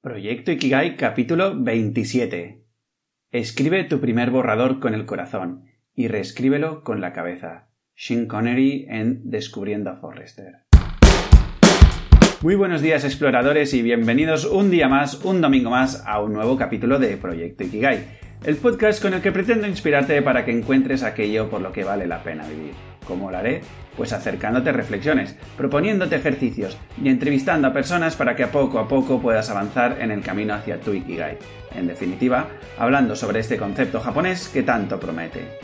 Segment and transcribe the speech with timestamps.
[0.00, 2.62] Proyecto Ikigai capítulo 27.
[3.32, 7.70] Escribe tu primer borrador con el corazón y reescríbelo con la cabeza.
[7.96, 10.66] Shin Connery en Descubriendo a Forrester.
[12.42, 16.56] Muy buenos días exploradores y bienvenidos un día más, un domingo más, a un nuevo
[16.56, 21.50] capítulo de Proyecto Ikigai, el podcast con el que pretendo inspirarte para que encuentres aquello
[21.50, 22.87] por lo que vale la pena vivir.
[23.08, 23.62] ¿Cómo lo haré?
[23.96, 29.20] Pues acercándote reflexiones, proponiéndote ejercicios y entrevistando a personas para que a poco a poco
[29.20, 31.38] puedas avanzar en el camino hacia tu Ikigai.
[31.74, 35.58] En definitiva, hablando sobre este concepto japonés que tanto promete.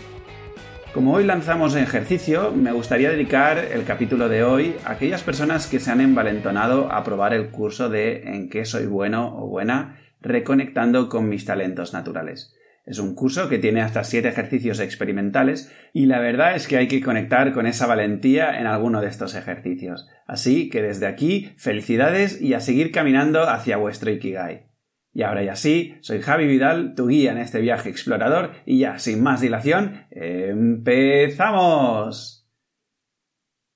[0.95, 5.81] Como hoy lanzamos ejercicio, me gustaría dedicar el capítulo de hoy a aquellas personas que
[5.81, 11.11] se han envalentonado a probar el curso de en qué soy bueno o buena reconectando
[11.11, 12.55] con mis talentos naturales.
[12.85, 16.87] Es un curso que tiene hasta siete ejercicios experimentales y la verdad es que hay
[16.87, 20.07] que conectar con esa valentía en alguno de estos ejercicios.
[20.27, 24.67] Así que desde aquí, felicidades y a seguir caminando hacia vuestro Ikigai.
[25.15, 28.99] Y ahora ya sí, soy Javi Vidal, tu guía en este viaje explorador y ya,
[28.99, 31.71] sin más dilación, empezamos.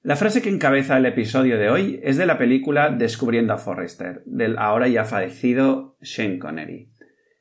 [0.02, 4.22] La frase que encabeza el episodio de hoy es de la película Descubriendo a Forrester,
[4.27, 6.91] del ahora ya fallecido Shane Connery.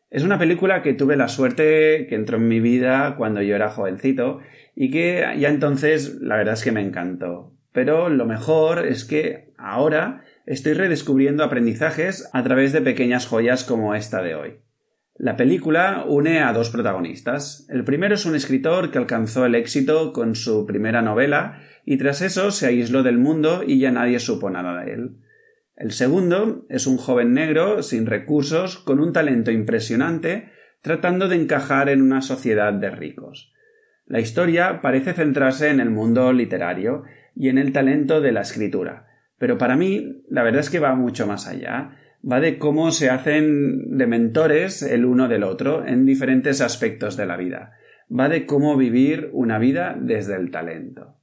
[0.09, 3.69] Es una película que tuve la suerte que entró en mi vida cuando yo era
[3.69, 4.39] jovencito
[4.73, 7.53] y que ya entonces la verdad es que me encantó.
[7.73, 13.95] Pero lo mejor es que ahora estoy redescubriendo aprendizajes a través de pequeñas joyas como
[13.95, 14.59] esta de hoy.
[15.15, 17.67] La película une a dos protagonistas.
[17.69, 22.21] El primero es un escritor que alcanzó el éxito con su primera novela y tras
[22.21, 25.17] eso se aisló del mundo y ya nadie supo nada de él.
[25.77, 30.49] El segundo es un joven negro sin recursos, con un talento impresionante,
[30.81, 33.53] tratando de encajar en una sociedad de ricos.
[34.07, 37.03] La historia parece centrarse en el mundo literario
[37.35, 40.95] y en el talento de la escritura, pero para mí la verdad es que va
[40.95, 41.91] mucho más allá.
[42.29, 47.27] Va de cómo se hacen de mentores el uno del otro en diferentes aspectos de
[47.27, 47.73] la vida.
[48.11, 51.19] Va de cómo vivir una vida desde el talento.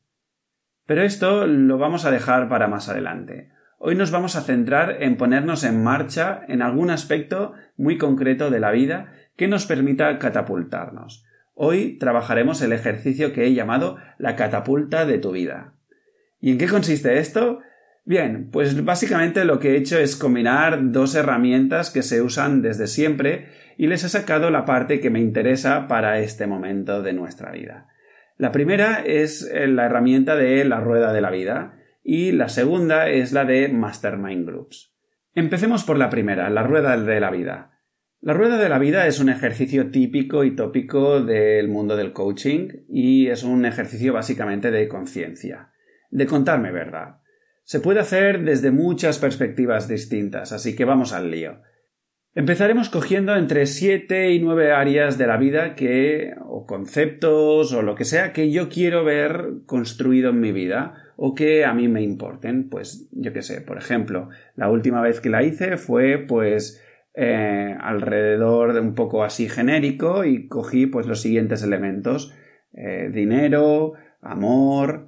[0.86, 3.50] Pero esto lo vamos a dejar para más adelante.
[3.86, 8.58] Hoy nos vamos a centrar en ponernos en marcha en algún aspecto muy concreto de
[8.58, 11.26] la vida que nos permita catapultarnos.
[11.52, 15.74] Hoy trabajaremos el ejercicio que he llamado la catapulta de tu vida.
[16.40, 17.60] ¿Y en qué consiste esto?
[18.06, 22.86] Bien, pues básicamente lo que he hecho es combinar dos herramientas que se usan desde
[22.86, 27.52] siempre y les he sacado la parte que me interesa para este momento de nuestra
[27.52, 27.88] vida.
[28.38, 33.32] La primera es la herramienta de la rueda de la vida, y la segunda es
[33.32, 34.94] la de Mastermind Groups.
[35.34, 37.80] Empecemos por la primera, la rueda de la vida.
[38.20, 42.68] La rueda de la vida es un ejercicio típico y tópico del mundo del coaching
[42.88, 45.72] y es un ejercicio básicamente de conciencia,
[46.10, 47.20] de contarme verdad.
[47.64, 51.62] Se puede hacer desde muchas perspectivas distintas, así que vamos al lío.
[52.36, 57.94] Empezaremos cogiendo entre siete y nueve áreas de la vida que, o conceptos, o lo
[57.94, 62.02] que sea, que yo quiero ver construido en mi vida, o que a mí me
[62.02, 62.68] importen.
[62.68, 66.82] Pues yo qué sé, por ejemplo, la última vez que la hice fue pues
[67.14, 72.34] eh, alrededor de un poco así genérico y cogí pues los siguientes elementos.
[72.72, 75.06] Eh, dinero, amor,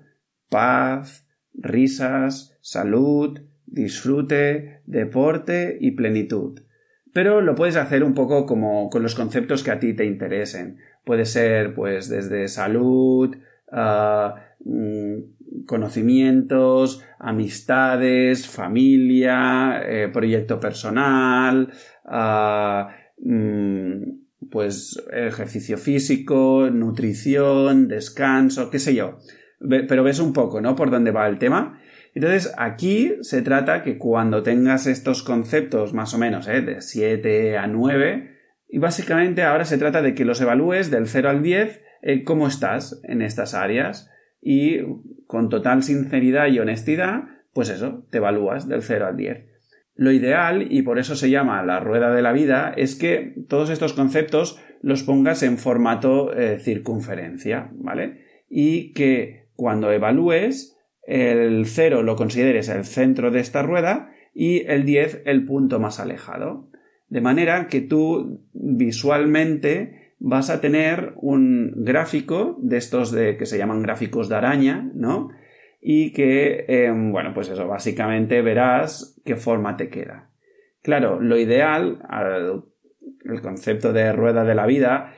[0.48, 6.60] paz, risas, salud, disfrute, deporte y plenitud.
[7.16, 10.77] Pero lo puedes hacer un poco como con los conceptos que a ti te interesen.
[11.03, 13.34] Puede ser pues desde salud,
[13.72, 14.34] uh,
[15.65, 21.72] conocimientos, amistades, familia, eh, proyecto personal,
[22.05, 29.16] ah, mm, pues ejercicio físico, nutrición, descanso, qué sé yo.
[29.59, 30.76] Pero ves un poco, ¿no?
[30.76, 31.81] Por dónde va el tema.
[32.16, 36.62] Entonces, aquí se trata que cuando tengas estos conceptos más o menos, ¿eh?
[36.62, 38.31] de 7 a 9,
[38.71, 42.49] y básicamente ahora se trata de que los evalúes del 0 al 10, eh, cómo
[42.49, 44.10] estás en estas áreas
[44.41, 44.78] y
[45.26, 49.44] con total sinceridad y honestidad, pues eso, te evalúas del 0 al 10.
[49.94, 53.69] Lo ideal, y por eso se llama la rueda de la vida, es que todos
[53.69, 58.25] estos conceptos los pongas en formato eh, circunferencia, ¿vale?
[58.49, 60.75] Y que cuando evalúes,
[61.06, 66.00] el 0 lo consideres el centro de esta rueda y el 10 el punto más
[66.00, 66.69] alejado.
[67.08, 73.58] De manera que tú visualmente vas a tener un gráfico de estos de, que se
[73.58, 75.31] llaman gráficos de araña, ¿no?
[75.81, 80.31] Y que, em, bueno, pues eso, básicamente verás qué forma te queda.
[80.82, 82.00] Claro, lo ideal,
[83.25, 85.12] el concepto de rueda de la vida,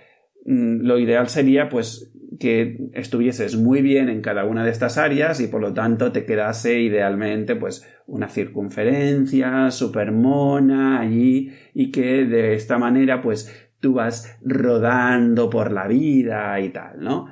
[0.44, 5.40] mm, lo ideal sería, pues, que estuvieses muy bien en cada una de estas áreas
[5.40, 12.24] y por lo tanto te quedase idealmente pues una circunferencia super mona allí y que
[12.24, 17.26] de esta manera pues tú vas rodando por la vida y tal, ¿no?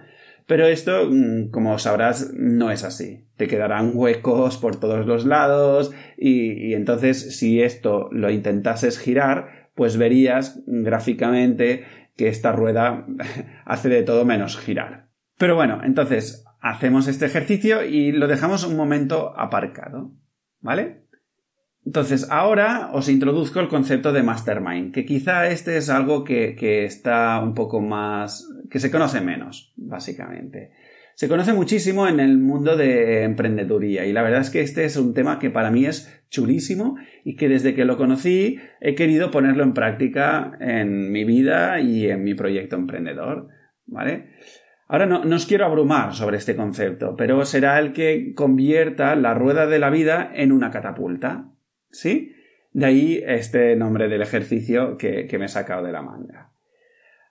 [0.47, 3.25] Pero esto, mm, como sabrás, no es así.
[3.37, 9.70] Te quedarán huecos por todos los lados y, y entonces si esto lo intentases girar,
[9.75, 11.85] pues verías gráficamente
[12.16, 13.06] que esta rueda
[13.64, 15.08] hace de todo menos girar.
[15.38, 20.12] Pero bueno, entonces hacemos este ejercicio y lo dejamos un momento aparcado.
[20.60, 21.06] ¿Vale?
[21.84, 26.84] Entonces, ahora os introduzco el concepto de mastermind, que quizá este es algo que, que,
[26.84, 28.44] está un poco más.
[28.68, 30.72] que se conoce menos, básicamente.
[31.16, 34.98] Se conoce muchísimo en el mundo de emprendeduría y la verdad es que este es
[34.98, 39.30] un tema que para mí es chulísimo y que desde que lo conocí he querido
[39.30, 43.48] ponerlo en práctica en mi vida y en mi proyecto emprendedor.
[43.86, 44.26] ¿Vale?
[44.88, 49.66] Ahora no, os quiero abrumar sobre este concepto, pero será el que convierta la rueda
[49.66, 51.50] de la vida en una catapulta.
[51.90, 52.34] ¿Sí?
[52.72, 56.45] De ahí este nombre del ejercicio que, que me he sacado de la manga.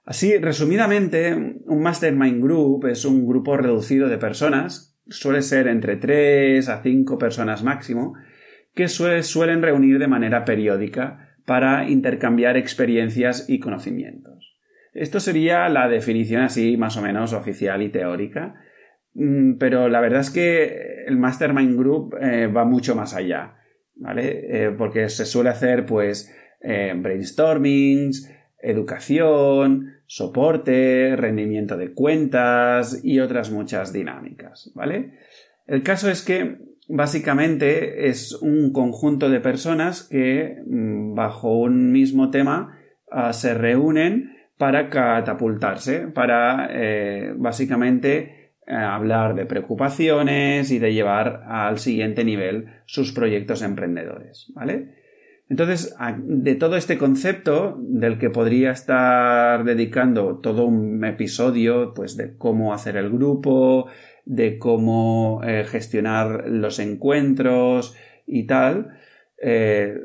[0.05, 6.69] Así, resumidamente, un Mastermind Group es un grupo reducido de personas, suele ser entre 3
[6.69, 8.13] a 5 personas máximo,
[8.75, 14.55] que suelen reunir de manera periódica para intercambiar experiencias y conocimientos.
[14.93, 18.55] Esto sería la definición así más o menos oficial y teórica,
[19.13, 23.55] mm, pero la verdad es que el Mastermind Group eh, va mucho más allá,
[23.95, 24.45] ¿vale?
[24.49, 33.51] Eh, porque se suele hacer pues eh, brainstormings, educación, soporte, rendimiento de cuentas y otras
[33.51, 35.13] muchas dinámicas, ¿vale?
[35.67, 36.57] El caso es que
[36.87, 42.79] básicamente es un conjunto de personas que mm, bajo un mismo tema
[43.11, 51.43] ah, se reúnen para catapultarse, para eh, básicamente eh, hablar de preocupaciones y de llevar
[51.47, 55.04] al siguiente nivel sus proyectos emprendedores, ¿vale?
[55.47, 62.35] Entonces, de todo este concepto, del que podría estar dedicando todo un episodio, pues de
[62.35, 63.87] cómo hacer el grupo,
[64.25, 67.95] de cómo eh, gestionar los encuentros
[68.25, 68.97] y tal,
[69.39, 69.95] eh,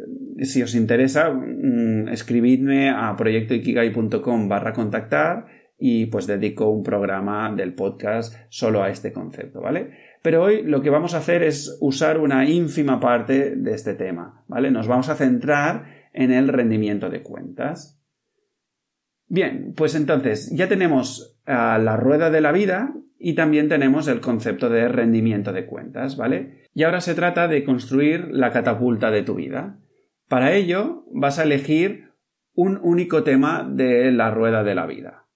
[0.42, 5.46] si os interesa, mm, escribidme a proyectoikigai.com barra contactar
[5.78, 10.09] y pues dedico un programa del podcast solo a este concepto, ¿vale?
[10.22, 14.44] Pero hoy lo que vamos a hacer es usar una ínfima parte de este tema,
[14.48, 14.70] ¿vale?
[14.70, 17.98] Nos vamos a centrar en el rendimiento de cuentas.
[19.26, 24.68] Bien, pues entonces ya tenemos la rueda de la vida y también tenemos el concepto
[24.68, 26.68] de rendimiento de cuentas, ¿vale?
[26.74, 29.78] Y ahora se trata de construir la catapulta de tu vida.
[30.28, 32.10] Para ello vas a elegir
[32.54, 35.28] un único tema de la rueda de la vida.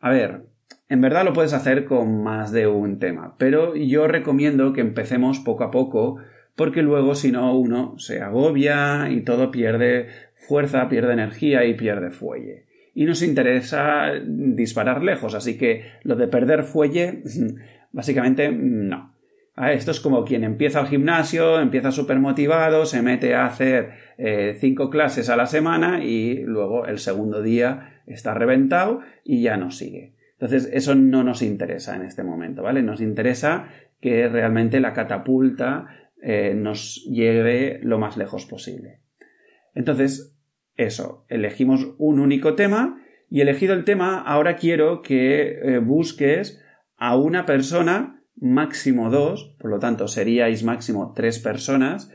[0.00, 0.46] A ver,
[0.88, 5.40] en verdad lo puedes hacer con más de un tema, pero yo recomiendo que empecemos
[5.40, 6.18] poco a poco
[6.54, 12.10] porque luego si no uno se agobia y todo pierde fuerza, pierde energía y pierde
[12.10, 12.64] fuelle.
[12.94, 17.22] Y nos interesa disparar lejos, así que lo de perder fuelle,
[17.92, 19.14] básicamente no.
[19.56, 24.56] Esto es como quien empieza al gimnasio, empieza súper motivado, se mete a hacer eh,
[24.58, 29.70] cinco clases a la semana y luego el segundo día está reventado y ya no
[29.70, 30.15] sigue.
[30.38, 32.82] Entonces, eso no nos interesa en este momento, ¿vale?
[32.82, 33.68] Nos interesa
[34.00, 35.86] que realmente la catapulta
[36.22, 39.00] eh, nos lleve lo más lejos posible.
[39.74, 40.36] Entonces,
[40.76, 46.62] eso, elegimos un único tema y elegido el tema, ahora quiero que eh, busques
[46.96, 52.12] a una persona, máximo dos, por lo tanto seríais máximo tres personas,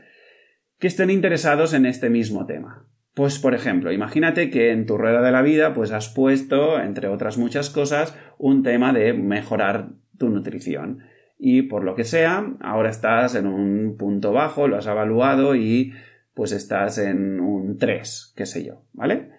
[0.78, 2.86] que estén interesados en este mismo tema.
[3.14, 7.08] Pues, por ejemplo, imagínate que en tu rueda de la vida, pues has puesto, entre
[7.08, 11.00] otras muchas cosas, un tema de mejorar tu nutrición.
[11.38, 15.92] Y por lo que sea, ahora estás en un punto bajo, lo has evaluado y
[16.34, 19.30] pues estás en un 3, qué sé yo, ¿vale?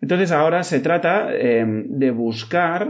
[0.00, 2.88] Entonces ahora se trata em, de buscar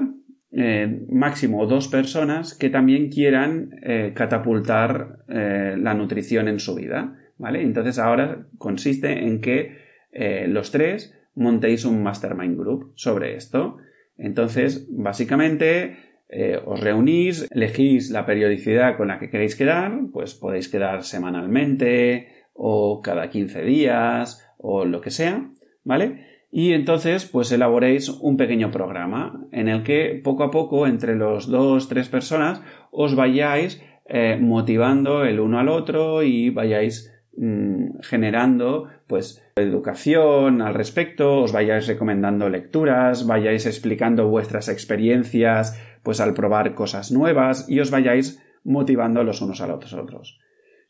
[0.53, 7.19] eh, máximo dos personas que también quieran eh, catapultar eh, la nutrición en su vida.
[7.38, 7.62] ¿Vale?
[7.62, 9.79] Entonces ahora consiste en que
[10.12, 13.79] eh, los tres montéis un mastermind group sobre esto.
[14.17, 15.97] Entonces, básicamente,
[16.29, 22.29] eh, os reunís, elegís la periodicidad con la que queréis quedar, pues podéis quedar semanalmente
[22.53, 25.50] o cada 15 días o lo que sea,
[25.83, 26.26] ¿vale?
[26.50, 31.49] Y entonces, pues elaboréis un pequeño programa en el que poco a poco, entre los
[31.49, 32.62] dos, tres personas,
[32.93, 40.75] os vayáis eh, motivando el uno al otro y vayáis mm, generando pues educación al
[40.75, 47.81] respecto, os vayáis recomendando lecturas, vayáis explicando vuestras experiencias pues al probar cosas nuevas y
[47.81, 50.41] os vayáis motivando los unos a los otros.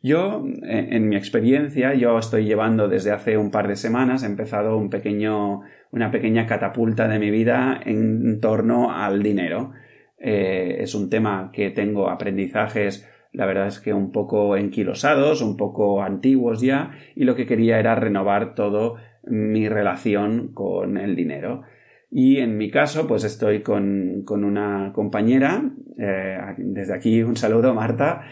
[0.03, 4.77] Yo, en mi experiencia, yo estoy llevando desde hace un par de semanas, he empezado
[4.77, 9.73] un pequeño, una pequeña catapulta de mi vida en torno al dinero.
[10.19, 15.57] Eh, es un tema que tengo aprendizajes, la verdad es que un poco enquilosados, un
[15.57, 21.63] poco antiguos ya, y lo que quería era renovar todo mi relación con el dinero.
[22.11, 25.65] Y en mi caso, pues estoy con, una compañera,
[25.99, 28.23] eh, desde aquí un saludo, Marta,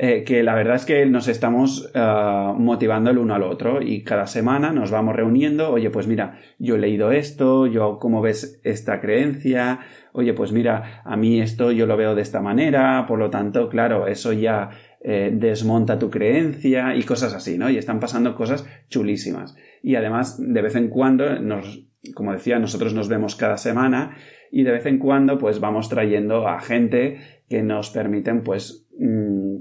[0.00, 4.04] eh, que la verdad es que nos estamos eh, motivando el uno al otro y
[4.04, 8.60] cada semana nos vamos reuniendo, oye, pues mira, yo he leído esto, yo cómo ves
[8.62, 9.80] esta creencia,
[10.12, 13.68] oye, pues mira, a mí esto yo lo veo de esta manera, por lo tanto,
[13.68, 17.68] claro, eso ya eh, desmonta tu creencia y cosas así, ¿no?
[17.68, 19.56] Y están pasando cosas chulísimas.
[19.82, 24.16] Y además, de vez en cuando, nos, como decía, nosotros nos vemos cada semana
[24.52, 29.56] y de vez en cuando, pues vamos trayendo a gente que nos permiten, pues, mm,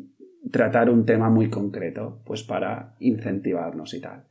[0.51, 4.23] tratar un tema muy concreto, pues para incentivarnos y tal.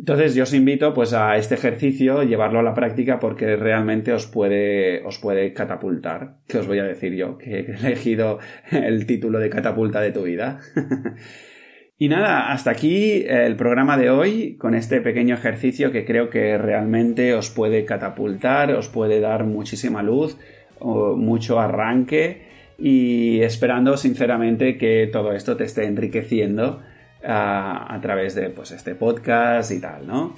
[0.00, 4.26] Entonces yo os invito pues a este ejercicio, llevarlo a la práctica porque realmente os
[4.26, 8.38] puede, os puede catapultar, que os voy a decir yo, que he elegido
[8.72, 10.60] el título de catapulta de tu vida.
[11.98, 16.56] y nada, hasta aquí el programa de hoy con este pequeño ejercicio que creo que
[16.56, 20.38] realmente os puede catapultar, os puede dar muchísima luz,
[20.80, 22.48] mucho arranque
[22.80, 26.80] y esperando sinceramente que todo esto te esté enriqueciendo
[27.22, 30.34] a, través de pues, este podcast y tal, ¿no?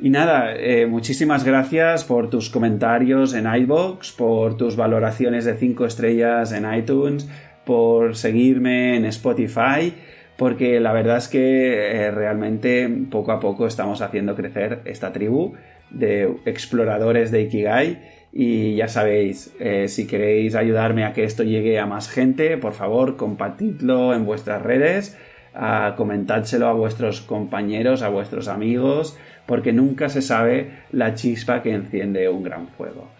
[0.00, 5.86] Y nada, eh, muchísimas gracias por tus comentarios en iBox, por tus valoraciones de 5
[5.86, 7.28] estrellas en iTunes,
[7.64, 9.94] por seguirme en Spotify,
[10.36, 15.54] porque la verdad es que eh, realmente poco a poco estamos haciendo crecer esta tribu
[15.90, 21.80] de exploradores de Ikigai y ya sabéis, eh, si queréis ayudarme a que esto llegue
[21.80, 25.18] a más gente, por favor, compartidlo en vuestras redes,
[25.54, 31.72] a comentádselo a vuestros compañeros, a vuestros amigos, porque nunca se sabe la chispa que
[31.72, 33.10] enciende un gran fuego.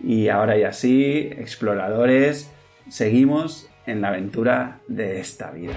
[0.00, 2.50] Y ahora y así, exploradores,
[2.88, 5.74] seguimos en la aventura de esta vida.